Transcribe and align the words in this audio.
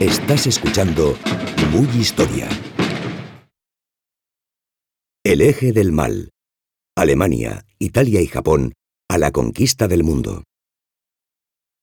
Estás 0.00 0.46
escuchando 0.46 1.14
Muy 1.72 1.86
Historia. 1.88 2.48
El 5.22 5.42
eje 5.42 5.74
del 5.74 5.92
mal. 5.92 6.30
Alemania, 6.96 7.66
Italia 7.78 8.22
y 8.22 8.26
Japón 8.26 8.72
a 9.10 9.18
la 9.18 9.30
conquista 9.30 9.88
del 9.88 10.02
mundo. 10.02 10.44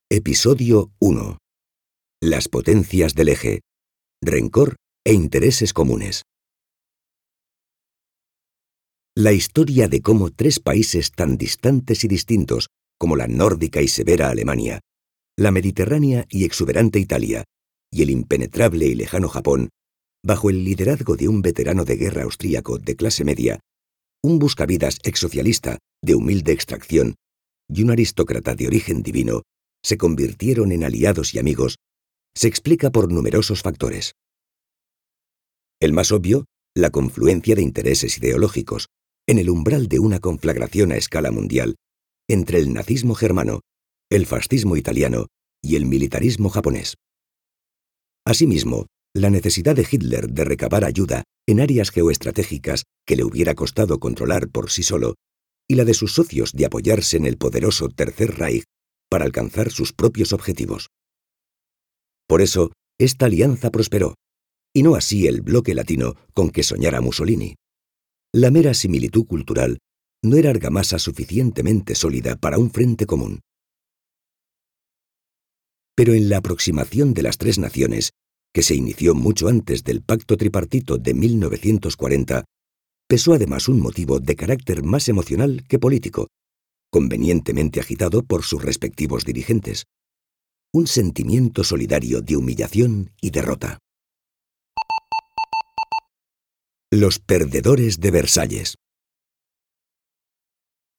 Episodio 0.10 0.90
1. 1.00 1.38
Las 2.20 2.48
potencias 2.48 3.14
del 3.14 3.30
eje. 3.30 3.62
Rencor 4.24 4.78
e 5.06 5.14
intereses 5.14 5.72
comunes. 5.72 6.24
La 9.16 9.32
historia 9.32 9.88
de 9.90 10.02
cómo 10.02 10.32
tres 10.32 10.60
países 10.60 11.12
tan 11.12 11.38
distantes 11.38 12.04
y 12.04 12.08
distintos 12.08 12.66
como 12.98 13.16
la 13.16 13.28
nórdica 13.28 13.84
y 13.84 13.88
severa 13.88 14.32
Alemania, 14.32 14.80
la 15.38 15.52
mediterránea 15.52 16.26
y 16.30 16.46
exuberante 16.46 16.98
Italia, 16.98 17.44
y 17.92 18.04
el 18.04 18.10
impenetrable 18.10 18.86
y 18.86 18.96
lejano 18.96 19.30
Japón, 19.30 19.70
bajo 20.24 20.50
el 20.50 20.64
liderazgo 20.64 21.16
de 21.16 21.28
un 21.28 21.42
veterano 21.42 21.86
de 21.86 21.96
guerra 21.96 22.24
austríaco 22.24 22.80
de 22.80 22.96
clase 22.96 23.24
media, 23.24 23.60
un 24.24 24.40
buscavidas 24.40 25.00
exsocialista 25.04 25.78
de 26.04 26.16
humilde 26.16 26.52
extracción 26.52 27.16
y 27.70 27.84
un 27.84 27.92
aristócrata 27.92 28.56
de 28.56 28.68
origen 28.68 29.04
divino, 29.04 29.44
se 29.84 29.98
convirtieron 29.98 30.72
en 30.72 30.84
aliados 30.84 31.34
y 31.34 31.40
amigos, 31.40 31.78
se 32.36 32.48
explica 32.48 32.92
por 32.92 33.12
numerosos 33.12 33.62
factores. 33.62 34.14
El 35.80 35.94
más 35.94 36.12
obvio, 36.12 36.46
la 36.76 36.90
confluencia 36.90 37.56
de 37.56 37.62
intereses 37.62 38.18
ideológicos, 38.18 38.88
en 39.28 39.40
el 39.40 39.50
umbral 39.50 39.88
de 39.88 40.00
una 40.00 40.20
conflagración 40.20 40.92
a 40.92 40.98
escala 40.98 41.32
mundial, 41.32 41.76
entre 42.30 42.60
el 42.60 42.74
nazismo 42.74 43.16
germano, 43.16 43.62
el 44.10 44.26
fascismo 44.26 44.78
italiano 44.78 45.28
y 45.62 45.76
el 45.76 45.86
militarismo 45.86 46.50
japonés. 46.50 46.96
Asimismo, 48.28 48.88
la 49.16 49.30
necesidad 49.30 49.74
de 49.74 49.88
Hitler 49.90 50.28
de 50.28 50.44
recabar 50.44 50.84
ayuda 50.84 51.24
en 51.48 51.62
áreas 51.62 51.92
geoestratégicas 51.92 52.84
que 53.06 53.16
le 53.16 53.24
hubiera 53.24 53.56
costado 53.56 54.02
controlar 54.02 54.50
por 54.50 54.70
sí 54.70 54.84
solo, 54.84 55.16
y 55.66 55.76
la 55.76 55.86
de 55.86 55.94
sus 55.94 56.14
socios 56.14 56.52
de 56.52 56.66
apoyarse 56.66 57.16
en 57.16 57.26
el 57.26 57.38
poderoso 57.38 57.88
Tercer 57.88 58.38
Reich 58.38 58.66
para 59.10 59.24
alcanzar 59.24 59.72
sus 59.72 59.94
propios 59.94 60.34
objetivos. 60.34 60.90
Por 62.28 62.42
eso, 62.42 62.74
esta 63.00 63.28
alianza 63.28 63.72
prosperó, 63.72 64.16
y 64.76 64.84
no 64.84 64.96
así 64.96 65.26
el 65.26 65.40
bloque 65.40 65.74
latino 65.74 66.16
con 66.34 66.50
que 66.50 66.64
soñara 66.64 67.00
Mussolini. 67.00 67.56
La 68.34 68.52
mera 68.52 68.74
similitud 68.74 69.26
cultural 69.26 69.78
no 70.22 70.36
era 70.36 70.50
argamasa 70.50 71.00
suficientemente 71.00 71.96
sólida 71.96 72.36
para 72.36 72.58
un 72.58 72.72
frente 72.72 73.06
común. 73.06 73.40
Pero 75.96 76.14
en 76.14 76.30
la 76.30 76.38
aproximación 76.38 77.16
de 77.16 77.24
las 77.24 77.40
tres 77.40 77.58
naciones, 77.58 78.12
que 78.54 78.64
se 78.64 78.76
inició 78.76 79.16
mucho 79.16 79.48
antes 79.48 79.84
del 79.84 80.02
Pacto 80.02 80.38
Tripartito 80.38 80.98
de 80.98 81.14
1940, 81.14 82.46
pesó 83.08 83.34
además 83.34 83.68
un 83.68 83.80
motivo 83.80 84.20
de 84.20 84.36
carácter 84.36 84.84
más 84.84 85.08
emocional 85.08 85.64
que 85.68 85.80
político, 85.80 86.28
convenientemente 86.92 87.80
agitado 87.80 88.24
por 88.24 88.44
sus 88.44 88.64
respectivos 88.64 89.24
dirigentes. 89.24 89.86
Un 90.74 90.88
sentimiento 90.88 91.64
solidario 91.64 92.22
de 92.22 92.36
humillación 92.36 93.12
y 93.22 93.30
derrota. 93.30 93.80
Los 96.92 97.20
perdedores 97.20 98.00
de 98.00 98.12
Versalles. 98.12 98.76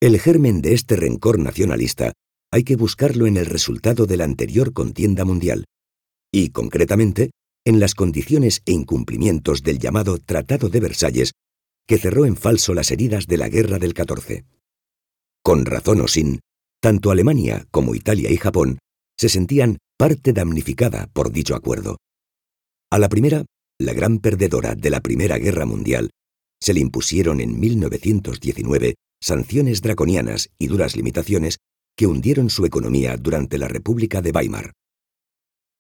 El 0.00 0.19
germen 0.20 0.62
de 0.62 0.75
este 0.75 0.97
rencor 0.97 1.38
nacionalista 1.38 2.12
hay 2.53 2.62
que 2.64 2.76
buscarlo 2.76 3.26
en 3.26 3.37
el 3.37 3.47
resultado 3.47 4.06
de 4.06 4.16
la 4.16 4.25
anterior 4.25 4.72
contienda 4.72 5.25
mundial, 5.25 5.64
y 6.32 6.50
concretamente 6.50 7.31
en 7.68 7.80
las 7.80 7.94
condiciones 7.94 8.62
e 8.64 8.72
incumplimientos 8.72 9.62
del 9.62 9.78
llamado 9.78 10.16
Tratado 10.16 10.70
de 10.70 10.80
Versalles, 10.80 11.32
que 11.86 11.98
cerró 11.98 12.24
en 12.24 12.34
falso 12.34 12.72
las 12.72 12.90
heridas 12.90 13.26
de 13.26 13.36
la 13.36 13.50
Guerra 13.50 13.78
del 13.78 13.92
14. 13.92 14.46
Con 15.42 15.66
razón 15.66 16.00
o 16.00 16.08
sin, 16.08 16.40
tanto 16.80 17.10
Alemania 17.10 17.66
como 17.70 17.94
Italia 17.94 18.30
y 18.30 18.38
Japón 18.38 18.78
se 19.18 19.28
sentían 19.28 19.76
parte 19.98 20.32
damnificada 20.32 21.10
por 21.12 21.30
dicho 21.30 21.54
acuerdo. 21.54 21.98
A 22.90 22.98
la 22.98 23.10
primera, 23.10 23.44
la 23.78 23.92
gran 23.92 24.20
perdedora 24.20 24.74
de 24.74 24.88
la 24.88 25.02
Primera 25.02 25.36
Guerra 25.36 25.66
Mundial, 25.66 26.08
se 26.62 26.72
le 26.72 26.80
impusieron 26.80 27.38
en 27.38 27.60
1919 27.60 28.94
sanciones 29.20 29.82
draconianas 29.82 30.48
y 30.58 30.68
duras 30.68 30.96
limitaciones 30.96 31.58
que 31.98 32.06
hundieron 32.06 32.48
su 32.48 32.64
economía 32.64 33.18
durante 33.18 33.58
la 33.58 33.68
República 33.68 34.22
de 34.22 34.30
Weimar. 34.30 34.72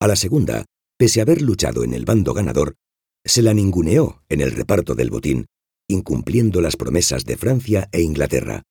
A 0.00 0.06
la 0.06 0.16
segunda, 0.16 0.66
pese 0.98 1.20
a 1.20 1.22
haber 1.22 1.40
luchado 1.42 1.84
en 1.84 1.94
el 1.94 2.04
bando 2.04 2.34
ganador, 2.34 2.74
se 3.24 3.40
la 3.42 3.54
ninguneó 3.54 4.22
en 4.28 4.40
el 4.40 4.50
reparto 4.52 4.94
del 4.94 5.10
botín, 5.10 5.46
incumpliendo 5.88 6.60
las 6.60 6.76
promesas 6.76 7.24
de 7.24 7.36
Francia 7.36 7.88
e 7.92 8.02
Inglaterra. 8.02 8.64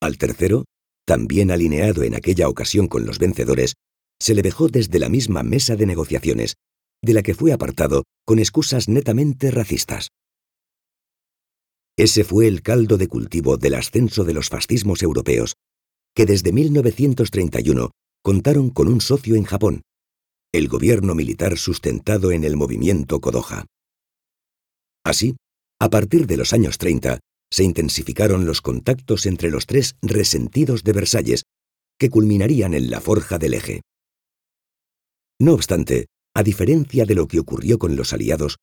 Al 0.00 0.18
tercero, 0.18 0.64
también 1.06 1.50
alineado 1.50 2.02
en 2.02 2.14
aquella 2.14 2.48
ocasión 2.48 2.88
con 2.88 3.06
los 3.06 3.18
vencedores, 3.18 3.74
se 4.18 4.34
le 4.34 4.42
dejó 4.42 4.68
desde 4.68 4.98
la 4.98 5.08
misma 5.08 5.42
mesa 5.42 5.76
de 5.76 5.86
negociaciones, 5.86 6.54
de 7.02 7.12
la 7.12 7.22
que 7.22 7.34
fue 7.34 7.52
apartado 7.52 8.04
con 8.24 8.38
excusas 8.38 8.88
netamente 8.88 9.50
racistas. 9.50 10.08
Ese 11.96 12.24
fue 12.24 12.48
el 12.48 12.62
caldo 12.62 12.96
de 12.96 13.08
cultivo 13.08 13.56
del 13.56 13.74
ascenso 13.74 14.24
de 14.24 14.32
los 14.32 14.48
fascismos 14.48 15.02
europeos, 15.02 15.54
que 16.14 16.26
desde 16.26 16.52
1931 16.52 17.90
contaron 18.22 18.70
con 18.70 18.88
un 18.88 19.00
socio 19.00 19.36
en 19.36 19.44
Japón, 19.44 19.82
el 20.54 20.68
gobierno 20.68 21.16
militar 21.16 21.58
sustentado 21.58 22.30
en 22.30 22.44
el 22.44 22.56
movimiento 22.56 23.20
Kodoja. 23.20 23.66
Así, 25.04 25.34
a 25.80 25.90
partir 25.90 26.28
de 26.28 26.36
los 26.36 26.52
años 26.52 26.78
30, 26.78 27.18
se 27.50 27.64
intensificaron 27.64 28.46
los 28.46 28.62
contactos 28.62 29.26
entre 29.26 29.50
los 29.50 29.66
tres 29.66 29.96
resentidos 30.00 30.84
de 30.84 30.92
Versalles, 30.92 31.42
que 31.98 32.08
culminarían 32.08 32.72
en 32.72 32.88
la 32.88 33.00
forja 33.00 33.36
del 33.38 33.54
eje. 33.54 33.80
No 35.40 35.54
obstante, 35.54 36.06
a 36.36 36.44
diferencia 36.44 37.04
de 37.04 37.16
lo 37.16 37.26
que 37.26 37.40
ocurrió 37.40 37.80
con 37.80 37.96
los 37.96 38.12
aliados, 38.12 38.58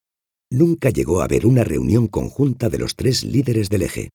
nunca 0.50 0.92
llegó 0.92 1.20
a 1.20 1.26
haber 1.26 1.46
una 1.46 1.66
reunión 1.66 2.08
conjunta 2.08 2.70
de 2.70 2.80
los 2.80 2.96
tres 2.96 3.26
líderes 3.26 3.70
del 3.70 3.82
eje. 3.82 4.12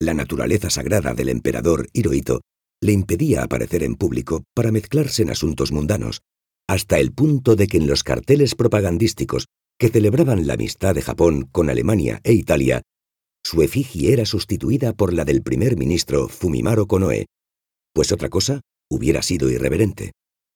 La 0.00 0.14
naturaleza 0.14 0.70
sagrada 0.70 1.12
del 1.12 1.28
emperador 1.28 1.86
Hirohito 1.92 2.40
le 2.82 2.92
impedía 2.92 3.42
aparecer 3.42 3.82
en 3.82 3.94
público 3.94 4.44
para 4.54 4.72
mezclarse 4.72 5.22
en 5.22 5.30
asuntos 5.30 5.70
mundanos, 5.70 6.22
hasta 6.68 6.98
el 6.98 7.12
punto 7.12 7.56
de 7.56 7.66
que 7.66 7.76
en 7.76 7.86
los 7.86 8.02
carteles 8.02 8.54
propagandísticos 8.54 9.46
que 9.78 9.88
celebraban 9.88 10.46
la 10.46 10.54
amistad 10.54 10.94
de 10.94 11.02
Japón 11.02 11.48
con 11.52 11.70
Alemania 11.70 12.20
e 12.24 12.32
Italia, 12.32 12.82
su 13.44 13.62
efigie 13.62 14.12
era 14.12 14.24
sustituida 14.24 14.92
por 14.92 15.12
la 15.12 15.24
del 15.24 15.42
primer 15.42 15.76
ministro 15.76 16.28
Fumimaro 16.28 16.86
Konoe, 16.86 17.26
pues 17.94 18.10
otra 18.10 18.28
cosa 18.28 18.60
hubiera 18.90 19.22
sido 19.22 19.50
irreverente. 19.50 20.12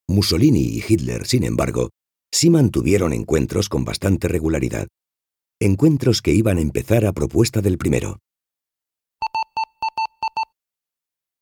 Mussolini 0.09 0.61
y 0.61 0.83
Hitler, 0.87 1.27
sin 1.27 1.45
embargo, 1.45 1.91
sí 2.33 2.51
mantuvieron 2.51 3.13
encuentros 3.13 3.69
con 3.69 3.85
bastante 3.85 4.27
regularidad, 4.27 4.89
encuentros 5.61 6.23
que 6.23 6.33
iban 6.33 6.59
a 6.59 6.63
empezar 6.63 7.07
a 7.07 7.13
propuesta 7.13 7.61
del 7.61 7.79
primero. 7.79 8.19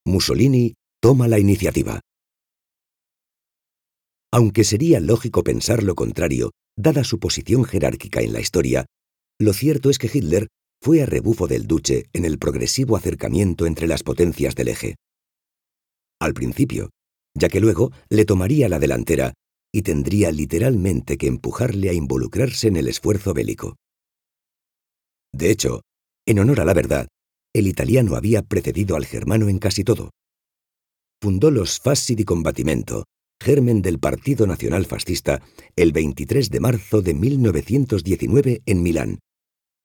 Mussolini 0.04 0.74
toma 1.00 1.28
la 1.28 1.38
iniciativa. 1.38 2.00
Aunque 4.30 4.64
sería 4.64 5.00
lógico 5.00 5.42
pensar 5.42 5.82
lo 5.82 5.94
contrario, 5.94 6.52
dada 6.76 7.04
su 7.04 7.18
posición 7.18 7.64
jerárquica 7.64 8.20
en 8.20 8.32
la 8.32 8.40
historia, 8.40 8.86
lo 9.40 9.52
cierto 9.52 9.88
es 9.90 9.98
que 9.98 10.10
Hitler 10.12 10.48
fue 10.82 11.02
a 11.02 11.06
rebufo 11.06 11.46
del 11.46 11.66
duce 11.66 12.08
en 12.12 12.24
el 12.24 12.38
progresivo 12.38 12.96
acercamiento 12.96 13.66
entre 13.66 13.86
las 13.86 14.02
potencias 14.02 14.54
del 14.54 14.68
eje. 14.68 14.96
al 16.20 16.34
principio, 16.34 16.90
ya 17.34 17.48
que 17.48 17.60
luego 17.60 17.92
le 18.08 18.24
tomaría 18.24 18.68
la 18.68 18.80
delantera 18.80 19.34
y 19.72 19.82
tendría 19.82 20.32
literalmente 20.32 21.16
que 21.16 21.28
empujarle 21.28 21.90
a 21.90 21.92
involucrarse 21.92 22.68
en 22.68 22.76
el 22.76 22.88
esfuerzo 22.88 23.34
bélico. 23.34 23.76
De 25.32 25.50
hecho, 25.50 25.82
en 26.26 26.40
honor 26.40 26.60
a 26.60 26.64
la 26.64 26.74
verdad, 26.74 27.06
el 27.54 27.68
italiano 27.68 28.16
había 28.16 28.42
precedido 28.42 28.96
al 28.96 29.06
germano 29.06 29.48
en 29.48 29.58
casi 29.58 29.84
todo. 29.84 30.10
Fundó 31.22 31.50
los 31.50 31.78
Fasci 31.78 32.14
di 32.14 32.24
Combattimento, 32.24 33.04
germen 33.40 33.82
del 33.82 33.98
Partido 33.98 34.46
Nacional 34.46 34.86
Fascista, 34.86 35.42
el 35.76 35.92
23 35.92 36.50
de 36.50 36.60
marzo 36.60 37.02
de 37.02 37.14
1919 37.14 38.62
en 38.66 38.82
Milán, 38.82 39.18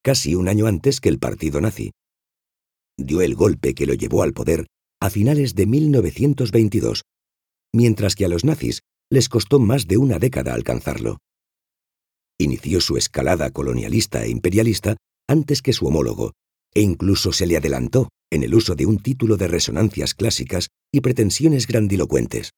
casi 0.03 0.35
un 0.35 0.47
año 0.47 0.67
antes 0.67 0.99
que 0.99 1.09
el 1.09 1.19
partido 1.19 1.61
nazi. 1.61 1.91
Dio 2.97 3.21
el 3.21 3.35
golpe 3.35 3.73
que 3.73 3.85
lo 3.85 3.93
llevó 3.93 4.23
al 4.23 4.33
poder 4.33 4.67
a 4.99 5.09
finales 5.09 5.55
de 5.55 5.65
1922, 5.65 7.03
mientras 7.73 8.15
que 8.15 8.25
a 8.25 8.29
los 8.29 8.43
nazis 8.45 8.81
les 9.11 9.29
costó 9.29 9.59
más 9.59 9.87
de 9.87 9.97
una 9.97 10.17
década 10.17 10.53
alcanzarlo. 10.53 11.17
Inició 12.39 12.81
su 12.81 12.97
escalada 12.97 13.51
colonialista 13.51 14.23
e 14.23 14.29
imperialista 14.29 14.97
antes 15.27 15.61
que 15.61 15.73
su 15.73 15.85
homólogo, 15.85 16.31
e 16.73 16.81
incluso 16.81 17.31
se 17.31 17.45
le 17.45 17.57
adelantó 17.57 18.09
en 18.31 18.43
el 18.43 18.55
uso 18.55 18.75
de 18.75 18.85
un 18.85 18.97
título 18.97 19.37
de 19.37 19.47
resonancias 19.47 20.15
clásicas 20.15 20.69
y 20.91 21.01
pretensiones 21.01 21.67
grandilocuentes. 21.67 22.51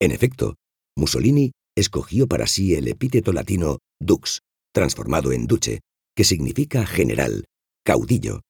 En 0.00 0.12
efecto, 0.12 0.56
Mussolini 0.96 1.52
escogió 1.76 2.26
para 2.26 2.46
sí 2.46 2.74
el 2.74 2.88
epíteto 2.88 3.32
latino 3.32 3.78
dux, 4.00 4.40
transformado 4.72 5.32
en 5.32 5.46
duce, 5.46 5.80
que 6.16 6.24
significa 6.24 6.86
general, 6.86 7.44
caudillo, 7.84 8.40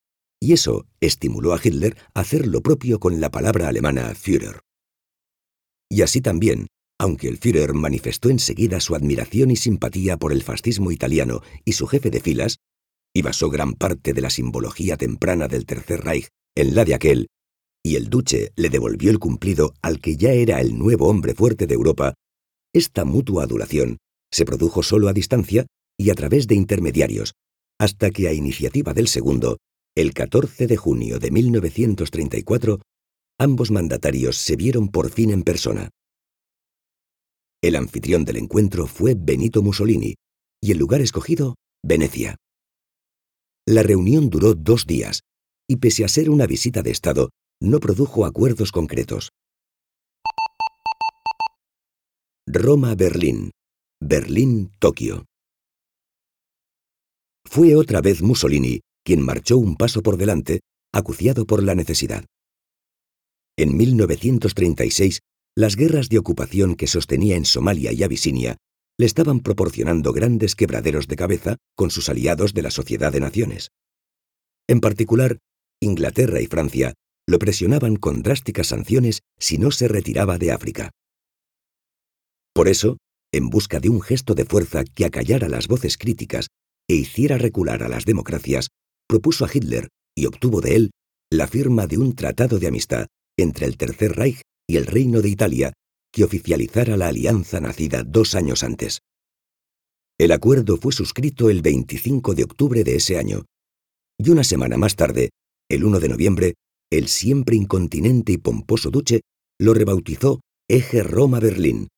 y 0.41 0.52
eso 0.52 0.87
estimuló 1.00 1.52
a 1.52 1.61
Hitler 1.62 1.97
a 2.14 2.20
hacer 2.20 2.47
lo 2.47 2.62
propio 2.62 2.99
con 2.99 3.20
la 3.20 3.31
palabra 3.31 3.69
alemana 3.69 4.14
Führer. 4.14 4.61
Y 5.91 6.02
así 6.02 6.20
también, 6.20 6.69
aunque 6.99 7.29
el 7.29 7.38
Führer 7.38 7.75
manifestó 7.75 8.31
enseguida 8.31 8.81
su 8.81 8.94
admiración 8.94 9.50
y 9.50 9.56
simpatía 9.56 10.17
por 10.17 10.32
el 10.32 10.43
fascismo 10.43 10.93
italiano 10.93 11.43
y 11.64 11.73
su 11.73 11.87
jefe 11.87 12.11
de 12.11 12.20
filas, 12.20 12.58
y 13.12 13.23
basó 13.23 13.50
gran 13.50 13.75
parte 13.75 14.12
de 14.12 14.20
la 14.20 14.31
simbología 14.31 14.97
temprana 14.97 15.49
del 15.49 15.67
Tercer 15.67 16.05
Reich 16.05 16.29
en 16.55 16.75
la 16.75 16.85
de 16.85 16.94
aquel, 16.94 17.29
y 17.82 17.96
el 17.96 18.08
duce 18.08 18.52
le 18.56 18.68
devolvió 18.68 19.10
el 19.10 19.18
cumplido 19.18 19.74
al 19.82 20.00
que 20.00 20.16
ya 20.16 20.32
era 20.32 20.60
el 20.60 20.78
nuevo 20.78 21.08
hombre 21.08 21.34
fuerte 21.34 21.66
de 21.66 21.74
Europa, 21.74 22.14
esta 22.72 23.04
mutua 23.04 23.44
adulación 23.44 23.98
se 24.30 24.44
produjo 24.44 24.82
solo 24.82 25.08
a 25.08 25.12
distancia 25.12 25.66
y 25.98 26.10
a 26.10 26.14
través 26.14 26.46
de 26.46 26.54
intermediarios, 26.54 27.32
hasta 27.78 28.10
que 28.10 28.28
a 28.28 28.32
iniciativa 28.32 28.94
del 28.94 29.08
segundo, 29.08 29.58
el 29.96 30.14
14 30.14 30.66
de 30.66 30.76
junio 30.76 31.18
de 31.18 31.30
1934, 31.30 32.80
ambos 33.38 33.70
mandatarios 33.70 34.36
se 34.36 34.56
vieron 34.56 34.88
por 34.88 35.10
fin 35.10 35.30
en 35.30 35.42
persona. 35.42 35.90
El 37.62 37.76
anfitrión 37.76 38.24
del 38.24 38.36
encuentro 38.36 38.86
fue 38.86 39.14
Benito 39.18 39.62
Mussolini 39.62 40.14
y 40.62 40.72
el 40.72 40.78
lugar 40.78 41.00
escogido, 41.00 41.56
Venecia. 41.82 42.36
La 43.66 43.82
reunión 43.82 44.30
duró 44.30 44.54
dos 44.54 44.86
días 44.86 45.22
y 45.68 45.76
pese 45.76 46.04
a 46.04 46.08
ser 46.08 46.30
una 46.30 46.46
visita 46.46 46.82
de 46.82 46.90
Estado, 46.90 47.30
no 47.60 47.78
produjo 47.78 48.24
acuerdos 48.24 48.72
concretos. 48.72 49.30
Roma-Berlín. 52.46 53.50
Berlín-Tokio. 54.02 55.26
Fue 57.44 57.76
otra 57.76 58.00
vez 58.00 58.22
Mussolini 58.22 58.80
quien 59.04 59.22
marchó 59.22 59.58
un 59.58 59.76
paso 59.76 60.02
por 60.02 60.16
delante, 60.16 60.60
acuciado 60.92 61.46
por 61.46 61.62
la 61.62 61.74
necesidad. 61.74 62.24
En 63.56 63.76
1936, 63.76 65.20
las 65.56 65.76
guerras 65.76 66.08
de 66.08 66.18
ocupación 66.18 66.76
que 66.76 66.86
sostenía 66.86 67.36
en 67.36 67.44
Somalia 67.44 67.92
y 67.92 68.02
Abisinia 68.02 68.56
le 68.98 69.06
estaban 69.06 69.40
proporcionando 69.40 70.12
grandes 70.12 70.54
quebraderos 70.54 71.08
de 71.08 71.16
cabeza 71.16 71.56
con 71.76 71.90
sus 71.90 72.08
aliados 72.08 72.54
de 72.54 72.62
la 72.62 72.70
Sociedad 72.70 73.12
de 73.12 73.20
Naciones. 73.20 73.70
En 74.68 74.80
particular, 74.80 75.38
Inglaterra 75.80 76.40
y 76.40 76.46
Francia 76.46 76.94
lo 77.30 77.38
presionaban 77.38 77.96
con 77.96 78.22
drásticas 78.22 78.66
sanciones 78.66 79.20
si 79.38 79.56
no 79.56 79.70
se 79.70 79.86
retiraba 79.86 80.36
de 80.36 80.50
África. 80.50 80.90
Por 82.52 82.66
eso, 82.66 82.98
en 83.32 83.48
busca 83.48 83.78
de 83.78 83.88
un 83.88 84.02
gesto 84.02 84.34
de 84.34 84.44
fuerza 84.44 84.82
que 84.84 85.04
acallara 85.04 85.48
las 85.48 85.68
voces 85.68 85.96
críticas 85.96 86.48
e 86.88 86.96
hiciera 86.96 87.38
recular 87.38 87.84
a 87.84 87.88
las 87.88 88.04
democracias, 88.04 88.68
propuso 89.08 89.44
a 89.44 89.50
Hitler, 89.52 89.88
y 90.16 90.26
obtuvo 90.26 90.60
de 90.60 90.74
él, 90.74 90.90
la 91.32 91.46
firma 91.46 91.86
de 91.86 91.98
un 91.98 92.16
tratado 92.16 92.58
de 92.58 92.66
amistad 92.66 93.06
entre 93.38 93.66
el 93.66 93.76
Tercer 93.76 94.16
Reich 94.16 94.42
y 94.68 94.76
el 94.76 94.86
Reino 94.86 95.22
de 95.22 95.28
Italia 95.28 95.72
que 96.12 96.24
oficializara 96.24 96.96
la 96.96 97.06
alianza 97.06 97.60
nacida 97.60 98.02
dos 98.02 98.34
años 98.34 98.64
antes. 98.64 99.02
El 100.18 100.32
acuerdo 100.32 100.76
fue 100.76 100.92
suscrito 100.92 101.48
el 101.48 101.62
25 101.62 102.34
de 102.34 102.42
octubre 102.42 102.82
de 102.82 102.96
ese 102.96 103.16
año, 103.16 103.44
y 104.18 104.30
una 104.30 104.42
semana 104.42 104.76
más 104.76 104.96
tarde, 104.96 105.30
el 105.70 105.84
1 105.84 106.00
de 106.00 106.08
noviembre, 106.08 106.54
el 106.90 107.08
siempre 107.08 107.56
incontinente 107.56 108.32
y 108.32 108.38
pomposo 108.38 108.90
duce 108.90 109.22
lo 109.58 109.75
rebautizó 109.75 110.40
Eje 110.69 111.02
Roma-Berlín 111.02 111.88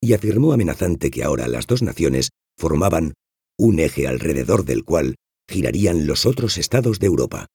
y 0.00 0.12
afirmó 0.12 0.52
amenazante 0.52 1.10
que 1.10 1.24
ahora 1.24 1.48
las 1.48 1.66
dos 1.66 1.82
naciones 1.82 2.30
formaban 2.56 3.14
un 3.58 3.80
eje 3.80 4.06
alrededor 4.06 4.64
del 4.64 4.84
cual 4.84 5.16
girarían 5.48 6.06
los 6.06 6.26
otros 6.26 6.58
estados 6.58 6.98
de 6.98 7.06
Europa. 7.06 7.46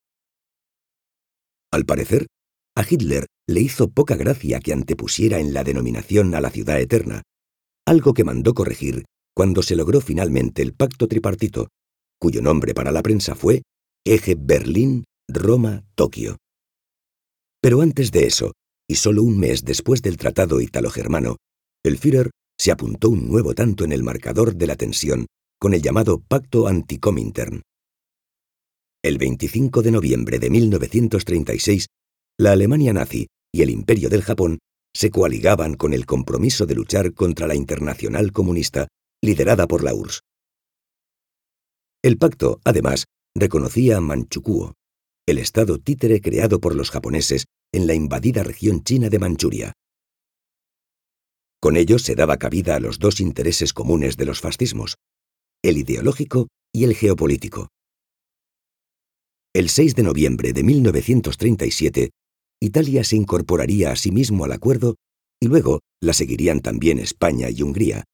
Al 1.71 1.85
parecer, 1.85 2.27
a 2.75 2.83
Hitler 2.89 3.27
le 3.47 3.61
hizo 3.61 3.89
poca 3.89 4.15
gracia 4.15 4.59
que 4.59 4.73
antepusiera 4.73 5.39
en 5.39 5.53
la 5.53 5.63
denominación 5.63 6.33
a 6.35 6.41
la 6.41 6.49
ciudad 6.49 6.79
eterna, 6.79 7.21
algo 7.85 8.13
que 8.13 8.23
mandó 8.23 8.53
corregir 8.53 9.05
cuando 9.35 9.63
se 9.63 9.75
logró 9.75 10.01
finalmente 10.01 10.61
el 10.61 10.73
pacto 10.73 11.07
tripartito, 11.07 11.69
cuyo 12.19 12.41
nombre 12.41 12.73
para 12.73 12.91
la 12.91 13.01
prensa 13.01 13.35
fue 13.35 13.61
Eje 14.05 14.35
Berlín-Roma-Tokio. 14.37 16.37
Pero 17.61 17.81
antes 17.81 18.11
de 18.11 18.25
eso, 18.25 18.53
y 18.89 18.95
solo 18.95 19.23
un 19.23 19.37
mes 19.39 19.63
después 19.63 20.01
del 20.01 20.17
tratado 20.17 20.59
italo-germano, 20.61 21.37
el 21.83 21.97
Führer 21.97 22.31
se 22.59 22.71
apuntó 22.71 23.09
un 23.09 23.27
nuevo 23.29 23.53
tanto 23.53 23.85
en 23.85 23.91
el 23.91 24.03
marcador 24.03 24.55
de 24.55 24.67
la 24.67 24.75
tensión 24.75 25.27
con 25.59 25.73
el 25.73 25.81
llamado 25.81 26.19
Pacto 26.19 26.67
Anticomintern. 26.67 27.61
El 29.03 29.17
25 29.17 29.81
de 29.81 29.91
noviembre 29.91 30.39
de 30.39 30.49
1936, 30.49 31.85
la 32.39 32.51
Alemania 32.51 32.93
nazi 32.93 33.27
y 33.53 33.61
el 33.61 33.69
Imperio 33.69 34.09
del 34.09 34.23
Japón 34.23 34.59
se 34.93 35.09
coaligaban 35.09 35.75
con 35.75 35.93
el 35.93 36.05
compromiso 36.05 36.65
de 36.65 36.75
luchar 36.75 37.13
contra 37.13 37.47
la 37.47 37.55
Internacional 37.55 38.31
Comunista, 38.31 38.87
liderada 39.23 39.67
por 39.67 39.83
la 39.83 39.93
URSS. 39.93 40.21
El 42.03 42.17
pacto, 42.17 42.59
además, 42.63 43.05
reconocía 43.35 43.97
a 43.97 44.01
Manchukuo, 44.01 44.73
el 45.27 45.37
estado 45.37 45.77
títere 45.77 46.21
creado 46.21 46.59
por 46.59 46.75
los 46.75 46.89
japoneses 46.91 47.45
en 47.71 47.87
la 47.87 47.93
invadida 47.93 48.43
región 48.43 48.83
china 48.83 49.09
de 49.09 49.19
Manchuria. 49.19 49.73
Con 51.61 51.77
ello 51.77 51.99
se 51.99 52.15
daba 52.15 52.37
cabida 52.37 52.75
a 52.75 52.79
los 52.79 52.97
dos 52.97 53.19
intereses 53.19 53.71
comunes 53.71 54.17
de 54.17 54.25
los 54.25 54.41
fascismos, 54.41 54.95
el 55.63 55.77
ideológico 55.77 56.47
y 56.73 56.85
el 56.85 56.95
geopolítico. 56.95 57.69
El 59.53 59.69
6 59.69 59.95
de 59.95 60.03
noviembre 60.03 60.53
de 60.53 60.63
1937, 60.63 62.09
Italia 62.59 63.03
se 63.03 63.15
incorporaría 63.15 63.91
a 63.91 63.95
sí 63.95 64.11
mismo 64.11 64.45
al 64.45 64.53
acuerdo 64.53 64.95
y 65.39 65.47
luego 65.47 65.81
la 66.01 66.13
seguirían 66.13 66.61
también 66.61 66.99
España 66.99 67.49
y 67.49 67.61
Hungría, 67.61 68.05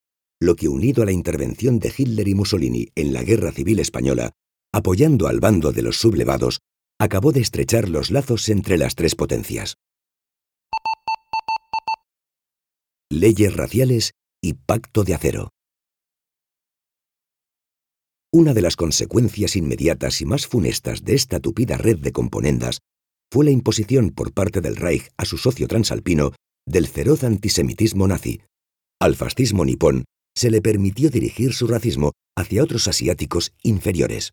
lo 0.41 0.55
que 0.55 0.67
unido 0.67 1.03
a 1.03 1.05
la 1.05 1.11
intervención 1.11 1.79
de 1.79 1.93
Hitler 1.95 2.27
y 2.27 2.35
Mussolini 2.35 2.87
en 2.95 3.13
la 3.13 3.23
Guerra 3.23 3.51
Civil 3.51 3.79
Española, 3.79 4.31
apoyando 4.73 5.27
al 5.27 5.39
bando 5.39 5.71
de 5.71 5.81
los 5.81 5.97
sublevados, 5.97 6.59
acabó 7.00 7.32
de 7.32 7.42
estrechar 7.42 7.89
los 7.89 8.12
lazos 8.12 8.50
entre 8.50 8.77
las 8.77 8.96
tres 8.96 9.16
potencias. 9.16 9.75
Leyes 13.10 13.56
raciales 13.56 14.12
y 14.42 14.54
pacto 14.54 15.04
de 15.04 15.13
acero. 15.13 15.50
Una 18.34 18.54
de 18.54 18.62
las 18.62 18.75
consecuencias 18.75 19.56
inmediatas 19.56 20.22
y 20.22 20.25
más 20.25 20.48
funestas 20.48 21.04
de 21.04 21.16
esta 21.16 21.39
tupida 21.39 21.77
red 21.77 21.98
de 21.98 22.12
componendas 22.12 22.80
fue 23.32 23.46
la 23.46 23.51
imposición 23.51 24.12
por 24.12 24.34
parte 24.34 24.62
del 24.62 24.75
Reich 24.75 25.10
a 25.18 25.25
su 25.25 25.38
socio 25.38 25.68
transalpino 25.68 26.34
del 26.68 26.88
feroz 26.88 27.24
antisemitismo 27.24 28.08
nazi. 28.08 28.42
Al 29.00 29.16
fascismo 29.16 29.63
nipón 29.63 30.06
se 30.36 30.51
le 30.51 30.62
permitió 30.62 31.10
dirigir 31.10 31.54
su 31.54 31.68
racismo 31.68 32.12
hacia 32.38 32.63
otros 32.63 32.88
asiáticos 32.88 33.54
inferiores. 33.63 34.32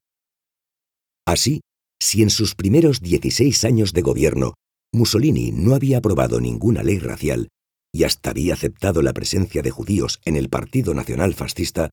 Así, 1.27 1.61
si 2.01 2.23
en 2.23 2.31
sus 2.31 2.55
primeros 2.55 3.01
16 3.01 3.65
años 3.65 3.93
de 3.93 4.03
gobierno 4.03 4.55
Mussolini 4.93 5.51
no 5.53 5.75
había 5.75 5.99
aprobado 5.99 6.41
ninguna 6.41 6.83
ley 6.83 6.99
racial 6.99 7.49
y 7.93 8.05
hasta 8.05 8.31
había 8.31 8.55
aceptado 8.55 9.03
la 9.03 9.13
presencia 9.13 9.63
de 9.63 9.71
judíos 9.71 10.21
en 10.25 10.37
el 10.37 10.49
Partido 10.49 10.95
Nacional 10.95 11.35
Fascista, 11.35 11.91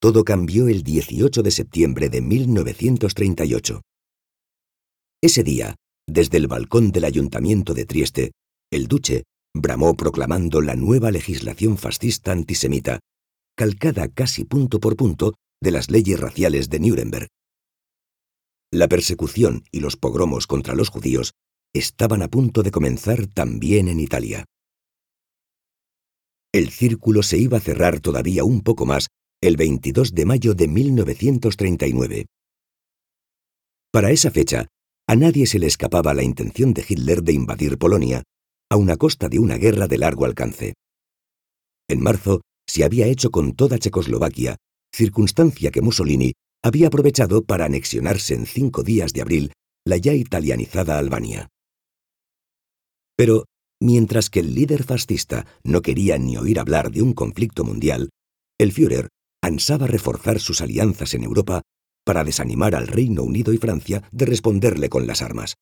todo 0.00 0.24
cambió 0.24 0.68
el 0.68 0.82
18 0.82 1.42
de 1.42 1.50
septiembre 1.50 2.08
de 2.08 2.20
1938. 2.20 3.82
Ese 5.22 5.42
día, 5.42 5.74
desde 6.06 6.36
el 6.36 6.46
balcón 6.46 6.92
del 6.92 7.04
ayuntamiento 7.04 7.74
de 7.74 7.86
Trieste, 7.86 8.32
el 8.70 8.86
duce 8.86 9.24
bramó 9.54 9.96
proclamando 9.96 10.60
la 10.60 10.76
nueva 10.76 11.10
legislación 11.10 11.78
fascista 11.78 12.32
antisemita, 12.32 13.00
calcada 13.56 14.08
casi 14.08 14.44
punto 14.44 14.78
por 14.78 14.96
punto 14.96 15.34
de 15.62 15.70
las 15.70 15.90
leyes 15.90 16.20
raciales 16.20 16.68
de 16.68 16.80
Nuremberg. 16.80 17.28
La 18.72 18.88
persecución 18.88 19.64
y 19.70 19.80
los 19.80 19.96
pogromos 19.96 20.46
contra 20.46 20.74
los 20.74 20.88
judíos 20.88 21.32
estaban 21.72 22.22
a 22.22 22.28
punto 22.28 22.62
de 22.62 22.70
comenzar 22.70 23.26
también 23.26 23.88
en 23.88 24.00
Italia. 24.00 24.44
El 26.52 26.70
círculo 26.70 27.22
se 27.22 27.38
iba 27.38 27.58
a 27.58 27.60
cerrar 27.60 28.00
todavía 28.00 28.44
un 28.44 28.62
poco 28.62 28.86
más 28.86 29.08
el 29.42 29.56
22 29.56 30.14
de 30.14 30.24
mayo 30.24 30.54
de 30.54 30.68
1939. 30.68 32.26
Para 33.92 34.10
esa 34.10 34.30
fecha, 34.30 34.66
a 35.06 35.14
nadie 35.14 35.46
se 35.46 35.58
le 35.58 35.66
escapaba 35.66 36.14
la 36.14 36.22
intención 36.22 36.74
de 36.74 36.84
Hitler 36.86 37.22
de 37.22 37.32
invadir 37.32 37.78
Polonia, 37.78 38.22
a 38.70 38.76
una 38.76 38.96
costa 38.96 39.28
de 39.28 39.38
una 39.38 39.56
guerra 39.56 39.86
de 39.86 39.98
largo 39.98 40.24
alcance. 40.24 40.74
En 41.88 42.02
marzo 42.02 42.40
se 42.66 42.82
había 42.82 43.06
hecho 43.06 43.30
con 43.30 43.54
toda 43.54 43.78
Checoslovaquia, 43.78 44.56
circunstancia 44.92 45.70
que 45.70 45.82
Mussolini 45.82 46.32
había 46.66 46.88
aprovechado 46.88 47.44
para 47.44 47.66
anexionarse 47.66 48.34
en 48.34 48.44
cinco 48.44 48.82
días 48.82 49.12
de 49.12 49.22
abril 49.22 49.52
la 49.86 49.98
ya 49.98 50.14
italianizada 50.14 50.98
Albania. 50.98 51.48
Pero, 53.16 53.44
mientras 53.80 54.30
que 54.30 54.40
el 54.40 54.52
líder 54.52 54.82
fascista 54.82 55.46
no 55.62 55.80
quería 55.80 56.18
ni 56.18 56.36
oír 56.36 56.58
hablar 56.58 56.90
de 56.90 57.02
un 57.02 57.12
conflicto 57.12 57.62
mundial, 57.62 58.10
el 58.58 58.72
Führer 58.72 59.10
ansaba 59.40 59.86
reforzar 59.86 60.40
sus 60.40 60.60
alianzas 60.60 61.14
en 61.14 61.22
Europa 61.22 61.62
para 62.04 62.24
desanimar 62.24 62.74
al 62.74 62.88
Reino 62.88 63.22
Unido 63.22 63.52
y 63.52 63.58
Francia 63.58 64.02
de 64.10 64.26
responderle 64.26 64.88
con 64.88 65.06
las 65.06 65.22
armas. 65.22 65.54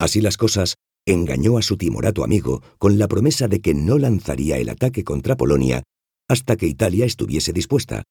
Así 0.00 0.20
las 0.20 0.36
cosas, 0.36 0.74
engañó 1.06 1.58
a 1.58 1.62
su 1.62 1.76
timorato 1.76 2.24
amigo 2.24 2.60
con 2.78 2.98
la 2.98 3.06
promesa 3.06 3.46
de 3.46 3.60
que 3.60 3.72
no 3.72 3.98
lanzaría 3.98 4.58
el 4.58 4.68
ataque 4.68 5.04
contra 5.04 5.36
Polonia 5.36 5.84
hasta 6.28 6.56
que 6.56 6.66
Italia 6.66 7.04
estuviese 7.04 7.52
dispuesta, 7.52 8.02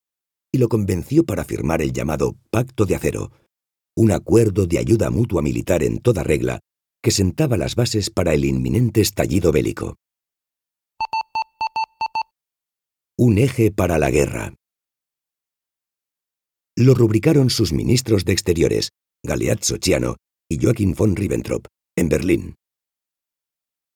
y 0.51 0.57
lo 0.57 0.69
convenció 0.69 1.23
para 1.23 1.45
firmar 1.45 1.81
el 1.81 1.93
llamado 1.93 2.35
Pacto 2.49 2.85
de 2.85 2.95
Acero, 2.95 3.31
un 3.95 4.11
acuerdo 4.11 4.67
de 4.67 4.77
ayuda 4.77 5.09
mutua 5.09 5.41
militar 5.41 5.83
en 5.83 5.99
toda 5.99 6.23
regla 6.23 6.59
que 7.01 7.11
sentaba 7.11 7.57
las 7.57 7.75
bases 7.75 8.09
para 8.09 8.33
el 8.33 8.45
inminente 8.45 9.01
estallido 9.01 9.51
bélico. 9.51 9.95
Un 13.17 13.37
eje 13.37 13.71
para 13.71 13.97
la 13.97 14.11
guerra. 14.11 14.55
Lo 16.75 16.93
rubricaron 16.93 17.49
sus 17.49 17.73
ministros 17.73 18.25
de 18.25 18.33
Exteriores, 18.33 18.89
Galeazzo 19.23 19.77
Ciano 19.77 20.17
y 20.49 20.63
Joachim 20.63 20.93
von 20.93 21.15
Ribbentrop, 21.15 21.67
en 21.95 22.09
Berlín. 22.09 22.55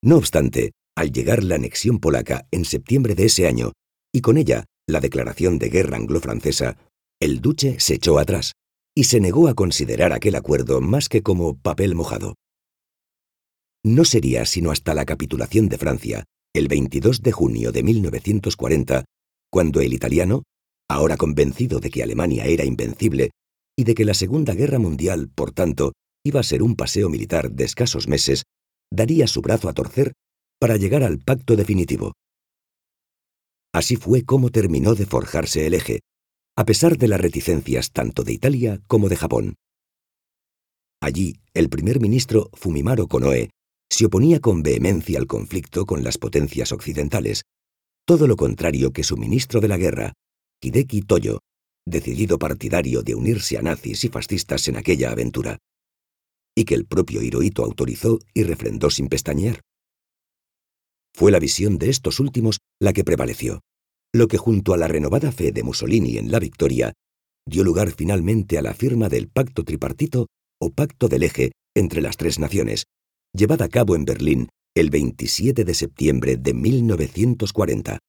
No 0.04 0.18
obstante, 0.18 0.72
al 0.96 1.12
llegar 1.12 1.44
la 1.44 1.56
anexión 1.56 2.00
polaca 2.00 2.48
en 2.52 2.66
septiembre 2.66 3.16
de 3.16 3.26
ese 3.26 3.48
año, 3.48 3.74
y 4.14 4.22
con 4.22 4.38
ella 4.38 4.66
la 4.88 5.00
declaración 5.00 5.60
de 5.60 5.70
guerra 5.70 5.98
anglo-francesa, 5.98 6.78
el 7.20 7.42
duce 7.42 7.80
se 7.80 7.96
echó 7.96 8.20
atrás 8.20 8.54
y 8.96 9.06
se 9.06 9.20
negó 9.20 9.48
a 9.48 9.54
considerar 9.54 10.14
aquel 10.14 10.36
acuerdo 10.36 10.82
más 10.82 11.10
que 11.10 11.22
como 11.22 11.58
papel 11.58 11.96
mojado. 11.96 12.36
No 13.84 14.06
sería 14.06 14.46
sino 14.46 14.72
hasta 14.72 14.94
la 14.94 15.06
capitulación 15.06 15.70
de 15.70 15.78
Francia, 15.78 16.24
el 16.54 16.68
22 16.68 17.22
de 17.22 17.32
junio 17.32 17.72
de 17.72 17.84
1940, 17.84 19.06
cuando 19.52 19.82
el 19.82 19.94
italiano, 19.94 20.44
ahora 20.90 21.18
convencido 21.18 21.80
de 21.80 21.90
que 21.90 22.04
Alemania 22.04 22.46
era 22.46 22.66
invencible 22.66 23.32
y 23.78 23.84
de 23.84 23.94
que 23.94 24.06
la 24.06 24.14
Segunda 24.14 24.54
Guerra 24.54 24.80
Mundial, 24.80 25.30
por 25.34 25.52
tanto, 25.52 25.94
iba 26.24 26.40
a 26.40 26.44
ser 26.44 26.64
un 26.64 26.76
paseo 26.76 27.10
militar 27.10 27.52
de 27.52 27.66
escasos 27.66 28.08
meses, 28.08 28.44
daría 28.92 29.28
su 29.28 29.42
brazo 29.42 29.70
a 29.70 29.74
torcer 29.74 30.14
para 30.60 30.78
llegar 30.78 31.04
al 31.04 31.20
pacto 31.20 31.56
definitivo. 31.56 32.14
Así 33.76 33.98
fue 33.98 34.24
como 34.24 34.52
terminó 34.52 34.96
de 34.96 35.06
forjarse 35.06 35.68
el 35.68 35.74
eje, 35.74 36.00
a 36.56 36.64
pesar 36.64 36.98
de 36.98 37.10
las 37.10 37.20
reticencias 37.20 37.92
tanto 37.92 38.24
de 38.24 38.32
Italia 38.32 38.80
como 38.88 39.10
de 39.10 39.18
Japón. 39.18 39.56
Allí, 41.02 41.42
el 41.54 41.68
primer 41.68 42.00
ministro 42.00 42.50
Fumimaro 42.54 43.10
Konoe 43.10 43.50
se 43.90 44.06
oponía 44.06 44.40
con 44.40 44.64
vehemencia 44.64 45.20
al 45.20 45.28
conflicto 45.28 45.86
con 45.86 46.06
las 46.06 46.18
potencias 46.18 46.72
occidentales, 46.72 47.44
todo 48.06 48.28
lo 48.28 48.38
contrario 48.38 48.94
que 48.94 49.04
su 49.04 49.18
ministro 49.18 49.60
de 49.60 49.68
la 49.68 49.76
guerra, 49.76 50.14
Hideki 50.62 51.02
Toyo, 51.02 51.40
decidido 51.86 52.40
partidario 52.40 53.02
de 53.02 53.14
unirse 53.14 53.58
a 53.58 53.62
nazis 53.62 54.06
y 54.06 54.08
fascistas 54.08 54.70
en 54.70 54.78
aquella 54.78 55.12
aventura 55.12 55.58
y 56.58 56.64
que 56.64 56.76
el 56.76 56.86
propio 56.86 57.22
Hirohito 57.22 57.66
autorizó 57.66 58.20
y 58.34 58.44
refrendó 58.44 58.90
sin 58.90 59.10
pestañear. 59.10 59.60
Fue 61.16 61.32
la 61.32 61.40
visión 61.40 61.78
de 61.78 61.90
estos 61.90 62.20
últimos 62.20 62.60
la 62.82 62.92
que 62.92 63.06
prevaleció, 63.06 63.62
lo 64.14 64.28
que 64.28 64.38
junto 64.38 64.74
a 64.74 64.78
la 64.78 64.90
renovada 64.90 65.32
fe 65.32 65.54
de 65.54 65.64
Mussolini 65.64 66.18
en 66.18 66.30
la 66.30 66.40
victoria, 66.40 66.92
dio 67.48 67.64
lugar 67.64 67.92
finalmente 67.92 68.58
a 68.58 68.62
la 68.62 68.74
firma 68.74 69.08
del 69.08 69.30
Pacto 69.30 69.64
Tripartito 69.64 70.28
o 70.62 70.72
Pacto 70.72 71.08
del 71.08 71.24
Eje 71.24 71.54
entre 71.74 72.02
las 72.02 72.18
tres 72.18 72.38
naciones, 72.38 72.86
llevada 73.34 73.66
a 73.66 73.70
cabo 73.70 73.96
en 73.96 74.04
Berlín 74.04 74.50
el 74.76 74.90
27 74.90 75.64
de 75.64 75.74
septiembre 75.74 76.36
de 76.36 76.54
1940. 76.54 78.00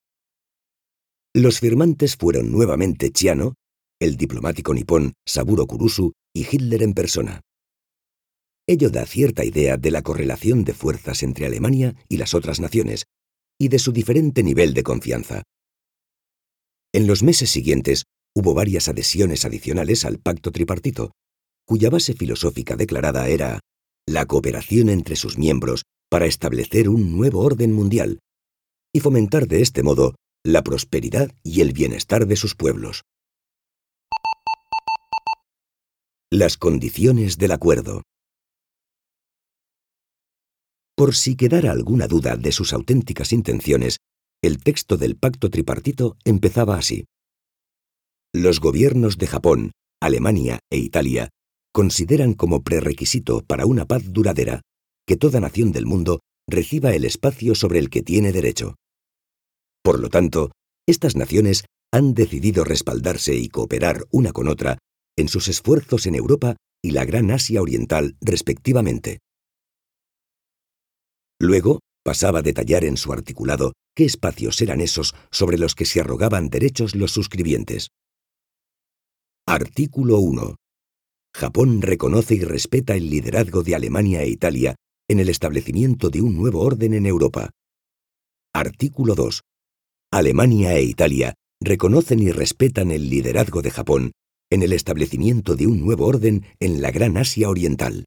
Los 1.33 1.61
firmantes 1.61 2.17
fueron 2.17 2.51
nuevamente 2.51 3.11
Chiano, 3.11 3.55
el 4.01 4.17
diplomático 4.17 4.75
nipón 4.75 5.13
Saburo 5.25 5.67
Kurusu 5.67 6.13
y 6.35 6.45
Hitler 6.51 6.83
en 6.83 6.93
persona. 6.93 7.43
Ello 8.69 8.91
da 8.91 9.07
cierta 9.07 9.45
idea 9.45 9.77
de 9.77 9.91
la 9.91 10.03
correlación 10.03 10.65
de 10.65 10.75
fuerzas 10.75 11.23
entre 11.23 11.47
Alemania 11.47 11.95
y 12.09 12.17
las 12.17 12.35
otras 12.35 12.59
naciones, 12.59 13.07
y 13.59 13.69
de 13.69 13.79
su 13.79 13.93
diferente 13.93 14.43
nivel 14.43 14.75
de 14.75 14.83
confianza. 14.83 15.43
En 16.93 17.07
los 17.07 17.23
meses 17.23 17.51
siguientes 17.51 18.05
hubo 18.35 18.55
varias 18.55 18.89
adhesiones 18.89 19.45
adicionales 19.45 20.05
al 20.05 20.19
pacto 20.19 20.51
tripartito, 20.51 21.13
cuya 21.65 21.91
base 21.91 22.15
filosófica 22.15 22.77
declarada 22.77 23.29
era 23.29 23.61
la 24.07 24.27
cooperación 24.27 24.89
entre 24.89 25.17
sus 25.17 25.39
miembros 25.39 25.85
para 26.09 26.27
establecer 26.27 26.89
un 26.89 27.17
nuevo 27.17 27.41
orden 27.41 27.73
mundial 27.73 28.21
y 28.93 29.01
fomentar 29.01 29.47
de 29.47 29.63
este 29.63 29.83
modo 29.83 30.15
la 30.45 30.63
prosperidad 30.63 31.31
y 31.43 31.61
el 31.61 31.73
bienestar 31.73 32.27
de 32.27 32.37
sus 32.37 32.55
pueblos. 32.55 33.03
Las 36.31 36.57
condiciones 36.57 37.39
del 37.39 37.53
acuerdo. 37.53 38.03
Por 40.97 41.15
si 41.15 41.37
quedara 41.37 41.73
alguna 41.73 42.07
duda 42.07 42.37
de 42.37 42.53
sus 42.53 42.73
auténticas 42.73 43.33
intenciones, 43.35 43.99
el 44.43 44.63
texto 44.63 44.97
del 44.97 45.17
pacto 45.17 45.51
tripartito 45.51 46.17
empezaba 46.25 46.77
así. 46.77 47.05
Los 48.35 48.61
gobiernos 48.61 49.19
de 49.19 49.27
Japón, 49.27 49.73
Alemania 50.01 50.59
e 50.71 50.79
Italia 50.79 51.29
consideran 51.73 52.33
como 52.33 52.63
prerequisito 52.63 53.43
para 53.47 53.67
una 53.67 53.85
paz 53.85 54.05
duradera 54.07 54.63
que 55.07 55.17
toda 55.17 55.41
nación 55.41 55.73
del 55.73 55.85
mundo 55.85 56.21
reciba 56.49 56.95
el 56.95 57.05
espacio 57.05 57.55
sobre 57.55 57.79
el 57.79 57.91
que 57.91 58.03
tiene 58.03 58.33
derecho. 58.33 58.77
Por 59.83 60.01
lo 60.01 60.09
tanto, 60.09 60.53
estas 60.89 61.15
naciones 61.15 61.67
han 61.93 62.15
decidido 62.15 62.65
respaldarse 62.65 63.35
y 63.35 63.49
cooperar 63.49 64.07
una 64.11 64.33
con 64.33 64.49
otra 64.49 64.79
en 65.19 65.29
sus 65.29 65.49
esfuerzos 65.49 66.07
en 66.07 66.15
Europa 66.15 66.57
y 66.83 66.93
la 66.93 67.05
Gran 67.05 67.31
Asia 67.31 67.61
Oriental 67.61 68.17
respectivamente. 68.23 69.19
Luego 71.41 71.81
pasaba 72.05 72.39
a 72.39 72.43
detallar 72.43 72.85
en 72.85 72.97
su 72.97 73.13
articulado 73.13 73.73
qué 73.95 74.05
espacios 74.05 74.61
eran 74.63 74.81
esos 74.81 75.15
sobre 75.31 75.59
los 75.59 75.75
que 75.75 75.85
se 75.85 76.01
arrogaban 76.01 76.49
derechos 76.49 76.95
los 76.95 77.13
suscribientes. 77.13 77.89
Artículo 79.47 80.19
1. 80.19 80.57
Japón 81.35 81.83
reconoce 81.83 82.35
y 82.35 82.41
respeta 82.41 82.95
el 82.95 83.11
liderazgo 83.11 83.63
de 83.63 83.75
Alemania 83.75 84.23
e 84.23 84.29
Italia 84.29 84.77
en 85.09 85.21
el 85.21 85.29
establecimiento 85.29 86.11
de 86.11 86.23
un 86.23 86.37
nuevo 86.37 86.63
orden 86.63 86.95
en 86.95 87.07
Europa. 87.07 87.51
Artículo 88.55 89.15
2. 89.15 89.43
Alemania 90.13 90.75
e 90.77 90.83
Italia 90.83 91.35
reconocen 91.61 92.21
y 92.21 92.31
respetan 92.31 92.91
el 92.91 93.11
liderazgo 93.11 93.63
de 93.63 93.71
Japón 93.71 94.13
en 94.51 94.63
el 94.63 94.73
establecimiento 94.73 95.57
de 95.57 95.67
un 95.67 95.81
nuevo 95.81 96.07
orden 96.07 96.47
en 96.61 96.81
la 96.81 96.91
Gran 96.91 97.17
Asia 97.17 97.49
Oriental. 97.49 98.05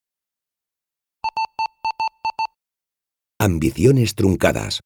Ambiciones 3.42 4.16
truncadas. 4.16 4.82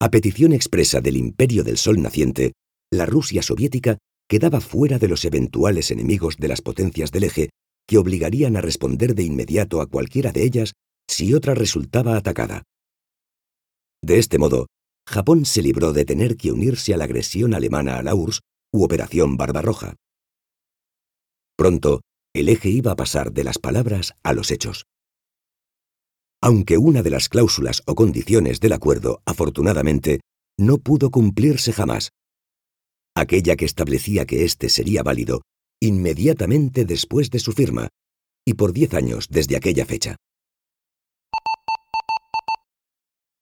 A 0.00 0.08
petición 0.08 0.52
expresa 0.52 1.00
del 1.00 1.16
Imperio 1.16 1.64
del 1.64 1.78
Sol 1.78 2.00
naciente, 2.00 2.52
la 2.92 3.06
Rusia 3.06 3.42
soviética 3.42 3.98
quedaba 4.28 4.60
fuera 4.60 5.00
de 5.00 5.08
los 5.08 5.24
eventuales 5.24 5.90
enemigos 5.90 6.36
de 6.36 6.46
las 6.46 6.62
potencias 6.62 7.10
del 7.10 7.24
eje 7.24 7.50
que 7.88 7.98
obligarían 7.98 8.56
a 8.56 8.60
responder 8.60 9.16
de 9.16 9.24
inmediato 9.24 9.80
a 9.80 9.86
cualquiera 9.86 10.30
de 10.30 10.44
ellas 10.44 10.74
si 11.10 11.34
otra 11.34 11.56
resultaba 11.56 12.16
atacada. 12.16 12.62
De 14.00 14.20
este 14.20 14.38
modo, 14.38 14.68
Japón 15.08 15.44
se 15.44 15.60
libró 15.60 15.92
de 15.92 16.04
tener 16.04 16.36
que 16.36 16.52
unirse 16.52 16.94
a 16.94 16.98
la 16.98 17.04
agresión 17.06 17.52
alemana 17.52 17.98
a 17.98 18.04
la 18.04 18.14
URSS 18.14 18.42
u 18.72 18.84
Operación 18.84 19.36
Barbarroja. 19.36 19.96
Pronto, 21.56 22.02
el 22.32 22.48
eje 22.48 22.68
iba 22.68 22.92
a 22.92 22.96
pasar 22.96 23.32
de 23.32 23.42
las 23.42 23.58
palabras 23.58 24.12
a 24.22 24.34
los 24.34 24.52
hechos. 24.52 24.86
Aunque 26.46 26.78
una 26.78 27.02
de 27.02 27.10
las 27.10 27.28
cláusulas 27.28 27.82
o 27.86 27.96
condiciones 27.96 28.60
del 28.60 28.72
acuerdo, 28.72 29.20
afortunadamente, 29.26 30.20
no 30.56 30.78
pudo 30.78 31.10
cumplirse 31.10 31.72
jamás. 31.72 32.12
Aquella 33.16 33.56
que 33.56 33.64
establecía 33.64 34.26
que 34.26 34.44
éste 34.44 34.68
sería 34.68 35.02
válido 35.02 35.42
inmediatamente 35.82 36.84
después 36.84 37.30
de 37.30 37.40
su 37.40 37.50
firma, 37.50 37.88
y 38.46 38.54
por 38.54 38.72
diez 38.72 38.94
años 38.94 39.26
desde 39.28 39.56
aquella 39.56 39.84
fecha. 39.86 40.14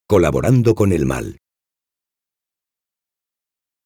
Colaborando 0.09 0.75
con 0.75 0.91
el 0.91 1.05
mal. 1.05 1.37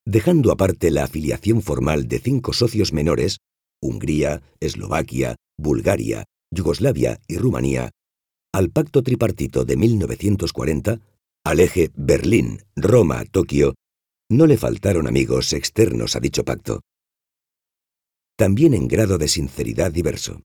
Dejando 0.06 0.52
aparte 0.52 0.92
la 0.92 1.02
afiliación 1.02 1.60
formal 1.60 2.06
de 2.06 2.20
cinco 2.20 2.52
socios 2.52 2.92
menores, 2.92 3.38
Hungría, 3.82 4.42
Eslovaquia, 4.60 5.34
Bulgaria, 5.58 6.24
Yugoslavia 6.52 7.18
y 7.26 7.36
Rumanía, 7.36 7.90
al 8.52 8.70
pacto 8.70 9.02
tripartito 9.02 9.64
de 9.64 9.76
1940, 9.76 11.00
al 11.44 11.60
eje 11.60 11.90
Berlín, 11.94 12.62
Roma, 12.76 13.24
Tokio, 13.30 13.74
no 14.30 14.46
le 14.46 14.56
faltaron 14.56 15.06
amigos 15.06 15.52
externos 15.52 16.16
a 16.16 16.20
dicho 16.20 16.44
pacto. 16.44 16.80
También 18.36 18.74
en 18.74 18.88
grado 18.88 19.18
de 19.18 19.28
sinceridad 19.28 19.92
diverso. 19.92 20.42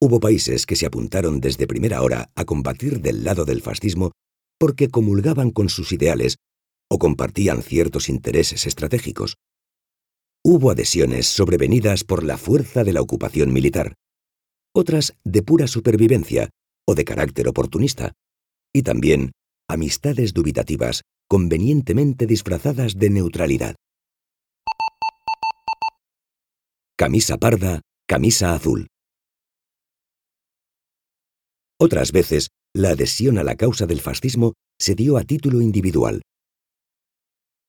Hubo 0.00 0.20
países 0.20 0.66
que 0.66 0.76
se 0.76 0.86
apuntaron 0.86 1.40
desde 1.40 1.66
primera 1.66 2.02
hora 2.02 2.30
a 2.34 2.44
combatir 2.44 3.00
del 3.00 3.24
lado 3.24 3.44
del 3.44 3.62
fascismo 3.62 4.12
porque 4.58 4.88
comulgaban 4.88 5.50
con 5.50 5.68
sus 5.68 5.92
ideales 5.92 6.36
o 6.90 6.98
compartían 6.98 7.62
ciertos 7.62 8.08
intereses 8.08 8.66
estratégicos. 8.66 9.36
Hubo 10.44 10.70
adhesiones 10.70 11.26
sobrevenidas 11.26 12.04
por 12.04 12.22
la 12.22 12.36
fuerza 12.38 12.84
de 12.84 12.92
la 12.92 13.00
ocupación 13.00 13.52
militar, 13.52 13.94
otras 14.74 15.16
de 15.24 15.42
pura 15.42 15.66
supervivencia 15.66 16.50
o 16.86 16.94
de 16.94 17.04
carácter 17.04 17.48
oportunista, 17.48 18.12
y 18.72 18.82
también 18.82 19.32
amistades 19.68 20.32
dubitativas 20.32 21.02
convenientemente 21.28 22.26
disfrazadas 22.26 22.94
de 22.96 23.10
neutralidad. 23.10 23.74
Camisa 26.96 27.36
parda, 27.36 27.82
camisa 28.06 28.54
azul. 28.54 28.86
Otras 31.78 32.12
veces, 32.12 32.48
la 32.74 32.90
adhesión 32.90 33.38
a 33.38 33.44
la 33.44 33.56
causa 33.56 33.86
del 33.86 34.00
fascismo 34.00 34.54
se 34.78 34.94
dio 34.94 35.16
a 35.16 35.24
título 35.24 35.60
individual. 35.60 36.22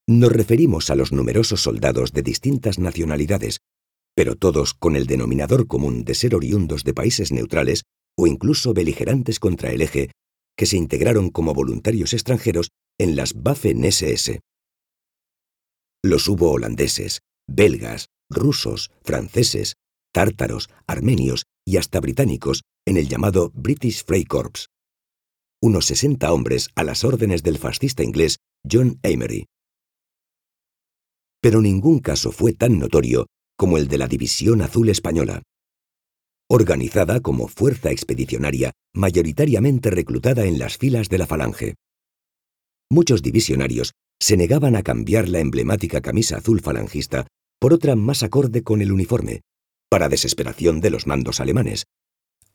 Nos 0.08 0.32
referimos 0.32 0.90
a 0.90 0.96
los 0.96 1.12
numerosos 1.12 1.62
soldados 1.62 2.14
de 2.14 2.22
distintas 2.22 2.80
nacionalidades, 2.80 3.60
pero 4.16 4.36
todos 4.36 4.74
con 4.74 4.96
el 4.96 5.06
denominador 5.06 5.68
común 5.68 6.06
de 6.06 6.16
ser 6.16 6.34
oriundos 6.34 6.84
de 6.86 6.94
países 6.94 7.32
neutrales 7.32 7.84
o 8.18 8.28
incluso 8.28 8.74
beligerantes 8.74 9.40
contra 9.40 9.72
el 9.72 9.82
eje, 9.82 10.12
que 10.58 10.66
se 10.66 10.78
integraron 10.78 11.30
como 11.30 11.54
voluntarios 11.54 12.14
extranjeros 12.14 12.70
en 13.00 13.16
las 13.16 13.36
Waffen-SS. 13.36 14.40
Los 16.04 16.28
hubo 16.28 16.52
holandeses, 16.52 17.20
belgas, 17.48 18.08
rusos, 18.30 18.92
franceses, 19.04 19.76
tártaros, 20.14 20.70
armenios 20.88 21.46
y 21.66 21.78
hasta 21.78 22.00
británicos 22.00 22.64
en 22.86 22.98
el 22.98 23.08
llamado 23.08 23.52
British 23.54 24.04
Freikorps. 24.04 24.70
Unos 25.62 25.86
60 25.86 26.32
hombres 26.32 26.70
a 26.76 26.84
las 26.84 27.04
órdenes 27.04 27.44
del 27.44 27.58
fascista 27.58 28.04
inglés 28.04 28.38
John 28.70 29.00
Amery. 29.04 29.46
Pero 31.42 31.62
ningún 31.62 32.00
caso 32.00 32.32
fue 32.32 32.54
tan 32.54 32.80
notorio 32.80 33.28
como 33.58 33.78
el 33.78 33.88
de 33.88 33.98
la 33.98 34.08
División 34.08 34.62
Azul 34.62 34.90
Española. 34.90 35.42
Organizada 36.50 37.20
como 37.20 37.50
fuerza 37.50 37.92
expedicionaria 37.92 38.72
mayoritariamente 38.94 39.90
reclutada 39.90 40.46
en 40.46 40.60
las 40.60 40.78
filas 40.78 41.10
de 41.10 41.18
la 41.18 41.28
Falange. 41.28 41.76
Muchos 42.90 43.22
divisionarios 43.22 43.92
se 44.18 44.38
negaban 44.38 44.78
a 44.78 44.82
cambiar 44.82 45.28
la 45.28 45.40
emblemática 45.40 46.00
camisa 46.00 46.38
azul 46.38 46.62
falangista 46.62 47.28
por 47.60 47.74
otra 47.74 47.98
más 47.98 48.24
acorde 48.24 48.64
con 48.64 48.82
el 48.82 48.94
uniforme, 48.94 49.42
para 49.90 50.08
desesperación 50.08 50.80
de 50.80 50.90
los 50.90 51.06
mandos 51.06 51.42
alemanes, 51.42 51.84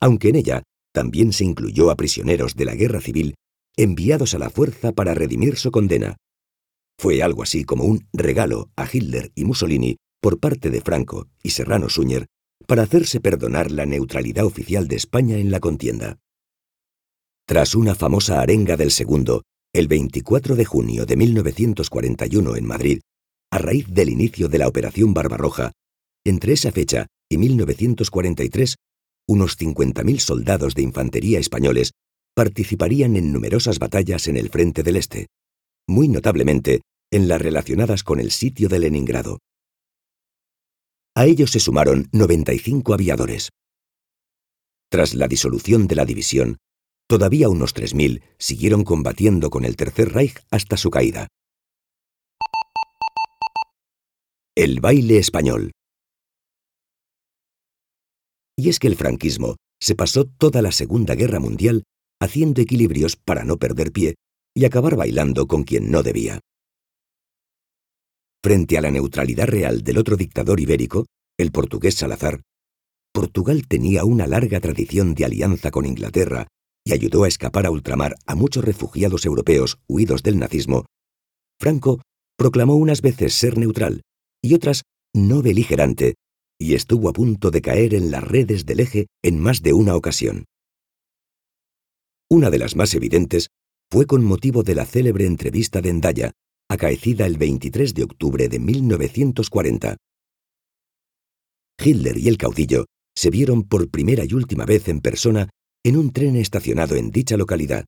aunque 0.00 0.30
en 0.30 0.36
ella 0.36 0.62
también 0.94 1.34
se 1.34 1.44
incluyó 1.44 1.90
a 1.90 1.96
prisioneros 1.96 2.56
de 2.56 2.64
la 2.64 2.74
guerra 2.74 3.02
civil 3.02 3.34
enviados 3.76 4.32
a 4.32 4.38
la 4.38 4.48
fuerza 4.48 4.92
para 4.92 5.12
redimir 5.12 5.56
su 5.56 5.70
condena. 5.70 6.16
Fue 6.98 7.22
algo 7.22 7.42
así 7.42 7.64
como 7.64 7.84
un 7.84 8.08
regalo 8.14 8.70
a 8.74 8.88
Hitler 8.90 9.32
y 9.34 9.44
Mussolini 9.44 9.96
por 10.22 10.40
parte 10.40 10.70
de 10.70 10.80
Franco 10.80 11.28
y 11.42 11.50
Serrano 11.50 11.90
Suñer 11.90 12.26
para 12.66 12.82
hacerse 12.82 13.20
perdonar 13.20 13.70
la 13.70 13.86
neutralidad 13.86 14.44
oficial 14.44 14.88
de 14.88 14.96
España 14.96 15.38
en 15.38 15.50
la 15.50 15.60
contienda. 15.60 16.18
Tras 17.46 17.74
una 17.74 17.94
famosa 17.94 18.40
arenga 18.40 18.76
del 18.76 18.90
segundo, 18.90 19.42
el 19.74 19.88
24 19.88 20.54
de 20.54 20.64
junio 20.64 21.06
de 21.06 21.16
1941 21.16 22.56
en 22.56 22.66
Madrid, 22.66 23.00
a 23.50 23.58
raíz 23.58 23.86
del 23.88 24.08
inicio 24.08 24.48
de 24.48 24.58
la 24.58 24.68
Operación 24.68 25.14
Barbarroja, 25.14 25.72
entre 26.24 26.52
esa 26.52 26.72
fecha 26.72 27.06
y 27.28 27.38
1943, 27.38 28.76
unos 29.28 29.58
50.000 29.58 30.18
soldados 30.18 30.74
de 30.74 30.82
infantería 30.82 31.38
españoles 31.38 31.92
participarían 32.34 33.16
en 33.16 33.32
numerosas 33.32 33.78
batallas 33.78 34.28
en 34.28 34.36
el 34.36 34.48
frente 34.48 34.82
del 34.82 34.96
Este, 34.96 35.26
muy 35.86 36.08
notablemente 36.08 36.82
en 37.10 37.28
las 37.28 37.40
relacionadas 37.40 38.04
con 38.04 38.20
el 38.20 38.30
sitio 38.30 38.68
de 38.68 38.78
Leningrado. 38.78 39.38
A 41.14 41.26
ellos 41.26 41.50
se 41.50 41.60
sumaron 41.60 42.08
95 42.12 42.94
aviadores. 42.94 43.50
Tras 44.90 45.14
la 45.14 45.28
disolución 45.28 45.86
de 45.86 45.96
la 45.96 46.06
división, 46.06 46.56
todavía 47.06 47.50
unos 47.50 47.74
3.000 47.74 48.22
siguieron 48.38 48.82
combatiendo 48.84 49.50
con 49.50 49.64
el 49.64 49.76
Tercer 49.76 50.12
Reich 50.12 50.38
hasta 50.50 50.78
su 50.78 50.90
caída. 50.90 51.28
El 54.54 54.80
baile 54.80 55.18
español. 55.18 55.72
Y 58.56 58.70
es 58.70 58.78
que 58.78 58.86
el 58.86 58.96
franquismo 58.96 59.56
se 59.80 59.94
pasó 59.94 60.26
toda 60.26 60.62
la 60.62 60.72
Segunda 60.72 61.14
Guerra 61.14 61.40
Mundial 61.40 61.84
haciendo 62.20 62.62
equilibrios 62.62 63.16
para 63.16 63.44
no 63.44 63.58
perder 63.58 63.92
pie 63.92 64.14
y 64.54 64.64
acabar 64.64 64.96
bailando 64.96 65.46
con 65.46 65.64
quien 65.64 65.90
no 65.90 66.02
debía. 66.02 66.40
Frente 68.42 68.76
a 68.76 68.80
la 68.80 68.90
neutralidad 68.90 69.46
real 69.46 69.82
del 69.82 69.98
otro 69.98 70.16
dictador 70.16 70.58
ibérico, 70.58 71.06
el 71.38 71.52
portugués 71.52 71.94
Salazar, 71.94 72.42
Portugal 73.12 73.68
tenía 73.68 74.04
una 74.04 74.26
larga 74.26 74.58
tradición 74.58 75.14
de 75.14 75.26
alianza 75.26 75.70
con 75.70 75.86
Inglaterra 75.86 76.48
y 76.84 76.92
ayudó 76.92 77.24
a 77.24 77.28
escapar 77.28 77.66
a 77.66 77.70
ultramar 77.70 78.16
a 78.26 78.34
muchos 78.34 78.64
refugiados 78.64 79.26
europeos 79.26 79.78
huidos 79.86 80.22
del 80.22 80.38
nazismo, 80.38 80.86
Franco 81.60 82.00
proclamó 82.36 82.74
unas 82.74 83.02
veces 83.02 83.34
ser 83.34 83.58
neutral 83.58 84.02
y 84.42 84.54
otras 84.54 84.82
no 85.14 85.42
beligerante, 85.42 86.14
y 86.58 86.74
estuvo 86.74 87.08
a 87.08 87.12
punto 87.12 87.50
de 87.50 87.62
caer 87.62 87.94
en 87.94 88.10
las 88.10 88.24
redes 88.24 88.66
del 88.66 88.80
eje 88.80 89.06
en 89.22 89.38
más 89.38 89.62
de 89.62 89.74
una 89.74 89.94
ocasión. 89.94 90.46
Una 92.30 92.50
de 92.50 92.58
las 92.58 92.74
más 92.74 92.94
evidentes 92.94 93.48
fue 93.90 94.06
con 94.06 94.24
motivo 94.24 94.62
de 94.62 94.74
la 94.74 94.86
célebre 94.86 95.26
entrevista 95.26 95.82
de 95.82 95.90
Endaya, 95.90 96.32
acaecida 96.72 97.26
el 97.26 97.36
23 97.36 97.94
de 97.94 98.04
octubre 98.04 98.48
de 98.48 98.58
1940. 98.58 99.96
Hitler 101.78 102.18
y 102.18 102.28
el 102.28 102.38
caudillo 102.38 102.86
se 103.14 103.30
vieron 103.30 103.64
por 103.64 103.90
primera 103.90 104.24
y 104.24 104.34
última 104.34 104.64
vez 104.64 104.88
en 104.88 105.00
persona 105.00 105.50
en 105.84 105.96
un 105.96 106.12
tren 106.12 106.36
estacionado 106.36 106.96
en 106.96 107.10
dicha 107.10 107.36
localidad, 107.36 107.84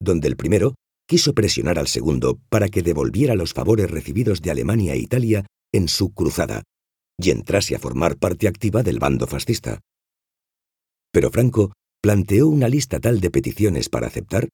donde 0.00 0.28
el 0.28 0.36
primero 0.36 0.74
quiso 1.06 1.32
presionar 1.32 1.78
al 1.78 1.88
segundo 1.88 2.38
para 2.48 2.68
que 2.68 2.82
devolviera 2.82 3.34
los 3.34 3.54
favores 3.54 3.90
recibidos 3.90 4.42
de 4.42 4.50
Alemania 4.50 4.94
e 4.94 4.98
Italia 4.98 5.46
en 5.72 5.88
su 5.88 6.12
cruzada 6.12 6.64
y 7.18 7.30
entrase 7.30 7.74
a 7.74 7.78
formar 7.78 8.16
parte 8.18 8.46
activa 8.46 8.82
del 8.82 8.98
bando 8.98 9.26
fascista. 9.26 9.80
Pero 11.12 11.30
Franco 11.30 11.72
planteó 12.02 12.48
una 12.48 12.68
lista 12.68 13.00
tal 13.00 13.20
de 13.20 13.30
peticiones 13.30 13.88
para 13.88 14.06
aceptar, 14.06 14.48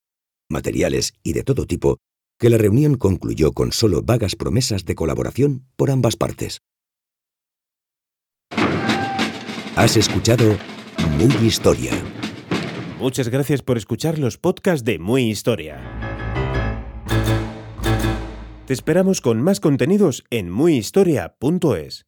materiales 0.49 1.13
y 1.23 1.33
de 1.33 1.43
todo 1.43 1.67
tipo, 1.67 1.99
que 2.39 2.51
la 2.51 2.59
reunión 2.59 2.97
concluyó 2.97 3.53
con 3.53 3.73
solo 3.73 4.03
vagas 4.03 4.37
promesas 4.37 4.85
de 4.85 4.95
colaboración 4.95 5.67
por 5.77 5.91
ambas 5.91 6.17
partes. 6.17 6.61
Has 9.77 9.97
escuchado 9.97 10.57
Muy 11.19 11.47
Historia 11.47 11.93
Muchas 13.05 13.29
gracias 13.29 13.61
por 13.61 13.77
escuchar 13.77 14.19
los 14.19 14.39
podcasts 14.39 14.83
de 14.83 14.99
Muy 14.99 15.29
Historia. 15.29 15.79
Te 18.67 18.73
esperamos 18.73 19.21
con 19.21 19.43
más 19.43 19.61
contenidos 19.61 20.25
en 20.31 20.51
muyhistoria.es. 20.51 22.07